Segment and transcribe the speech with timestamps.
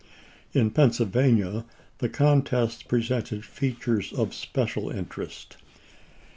[0.53, 1.63] In Pennsylvania
[1.99, 5.57] the contest presented features of special interest.